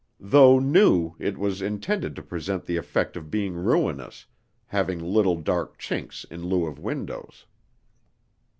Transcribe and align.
Though 0.19 0.57
new, 0.57 1.13
it 1.19 1.37
was 1.37 1.61
intended 1.61 2.15
to 2.15 2.23
present 2.23 2.65
the 2.65 2.75
effect 2.77 3.15
of 3.15 3.29
being 3.29 3.53
ruinous, 3.53 4.25
having 4.65 4.97
little 4.99 5.35
dark 5.39 5.77
chinks 5.77 6.25
in 6.31 6.43
lieu 6.43 6.65
of 6.65 6.79
windows. 6.79 7.45